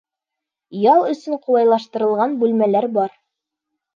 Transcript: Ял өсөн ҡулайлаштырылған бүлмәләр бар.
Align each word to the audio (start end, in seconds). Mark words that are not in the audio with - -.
Ял 0.91 1.03
өсөн 1.09 1.35
ҡулайлаштырылған 1.43 2.33
бүлмәләр 2.45 2.87
бар. 2.99 3.13